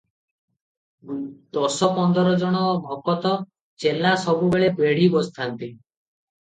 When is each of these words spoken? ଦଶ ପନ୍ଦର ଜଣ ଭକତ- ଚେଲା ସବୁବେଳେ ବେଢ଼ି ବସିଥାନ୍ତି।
ଦଶ 1.57 1.91
ପନ୍ଦର 1.99 2.33
ଜଣ 2.45 2.65
ଭକତ- 2.89 3.37
ଚେଲା 3.87 4.17
ସବୁବେଳେ 4.27 4.75
ବେଢ଼ି 4.85 5.09
ବସିଥାନ୍ତି। 5.19 5.75